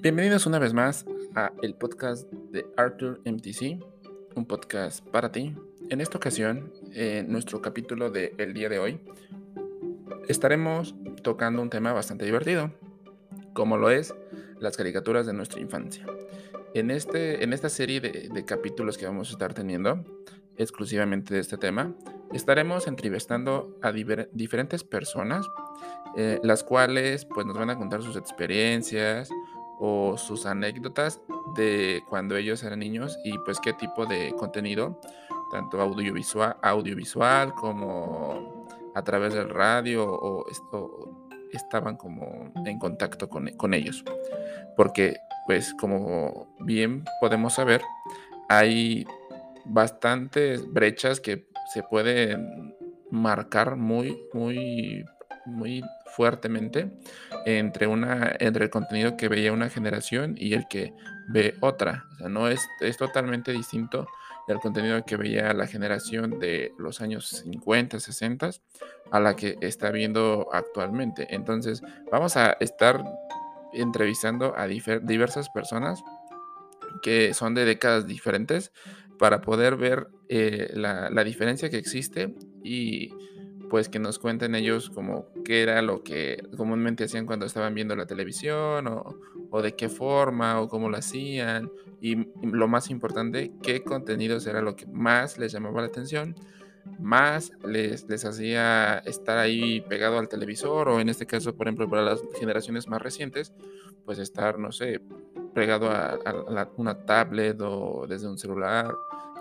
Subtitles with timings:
[0.00, 3.82] Bienvenidos una vez más a el podcast de Arthur MTC,
[4.36, 5.56] un podcast para ti.
[5.90, 9.00] En esta ocasión, en nuestro capítulo del día de hoy,
[10.28, 12.70] estaremos tocando un tema bastante divertido,
[13.54, 14.14] como lo es
[14.60, 16.06] las caricaturas de nuestra infancia.
[16.74, 20.04] En, este, en esta serie de, capítulos que vamos a estar teniendo,
[20.56, 21.92] exclusivamente de este tema,
[22.32, 25.44] estaremos entrevistando a diferentes personas,
[26.16, 29.28] eh, las cuales pues, nos van a contar sus experiencias,
[29.78, 31.20] o sus anécdotas
[31.54, 35.00] de cuando ellos eran niños y pues qué tipo de contenido,
[35.50, 40.46] tanto audiovisual, audiovisual como a través del radio o,
[41.52, 44.04] estaban como en contacto con, con ellos.
[44.76, 47.82] Porque pues como bien podemos saber,
[48.48, 49.06] hay
[49.64, 52.74] bastantes brechas que se pueden
[53.10, 55.04] marcar muy, muy
[55.48, 55.82] muy
[56.18, 56.90] fuertemente
[57.46, 60.92] entre, una, entre el contenido que veía una generación y el que
[61.28, 62.06] ve otra.
[62.14, 64.08] O sea, no es, es totalmente distinto
[64.48, 68.50] el contenido que veía la generación de los años 50, 60
[69.12, 71.28] a la que está viendo actualmente.
[71.30, 73.00] Entonces, vamos a estar
[73.72, 76.02] entrevistando a diversas personas
[77.00, 78.72] que son de décadas diferentes
[79.20, 82.34] para poder ver eh, la diferencia que existe
[82.64, 83.12] y
[83.68, 87.94] pues que nos cuenten ellos como qué era lo que comúnmente hacían cuando estaban viendo
[87.96, 93.82] la televisión o, de qué forma o cómo lo hacían y, lo más importante, qué
[93.82, 96.36] contenidos era lo que más les llamaba la atención,
[96.98, 101.88] más les, les hacía estar ahí pegado al televisor o en este caso, por ejemplo,
[101.88, 103.52] para las generaciones más recientes,
[104.04, 105.00] pues estar, no sé,
[105.54, 106.18] pegado a,
[106.76, 108.94] una tablet o desde un celular.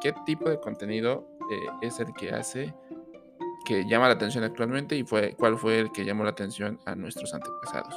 [0.00, 2.74] ¿Qué tipo de contenido eh, es el que hace
[3.64, 6.94] que llama la atención actualmente y fue, cuál fue el que llamó la atención a
[6.94, 7.94] nuestros antepasados.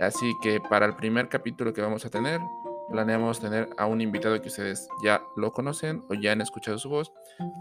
[0.00, 2.40] Así que para el primer capítulo que vamos a tener,
[2.88, 6.88] planeamos tener a un invitado que ustedes ya lo conocen o ya han escuchado su
[6.88, 7.12] voz,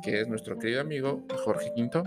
[0.04, 2.04] que es nuestro querido amigo Jorge Quinto,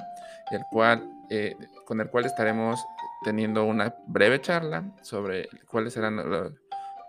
[0.51, 2.85] el cual, eh, con el cual estaremos
[3.25, 6.53] teniendo una breve charla sobre cuáles serán los,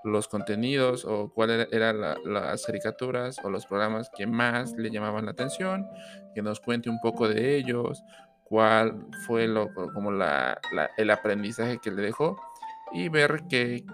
[0.03, 5.31] los contenidos o cuáles eran las caricaturas o los programas que más le llamaban la
[5.31, 5.87] atención,
[6.33, 8.03] que nos cuente un poco de ellos,
[8.43, 10.59] cuál fue lo, como la,
[10.97, 12.37] el aprendizaje que le dejó
[12.91, 13.85] y ver que,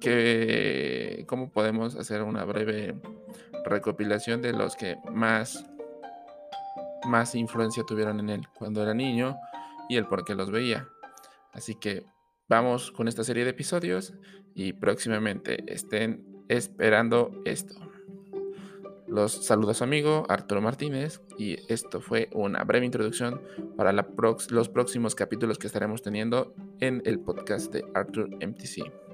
[0.00, 2.94] que, cómo podemos hacer una breve
[3.64, 5.66] recopilación de los que más,
[7.06, 9.36] más influencia tuvieron en él cuando era niño
[9.88, 10.88] y el por qué los veía.
[11.52, 12.06] Así que
[12.48, 14.14] vamos con esta serie de episodios
[14.54, 17.74] y próximamente estén esperando esto.
[19.08, 23.40] Los saludos amigo Arturo Martínez y esto fue una breve introducción
[23.76, 29.05] para los próximos capítulos que estaremos teniendo en el podcast de Arthur MTC.